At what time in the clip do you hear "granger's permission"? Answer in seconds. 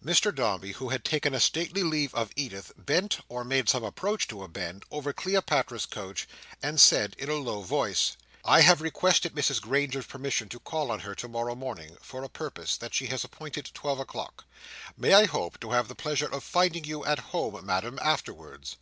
9.60-10.48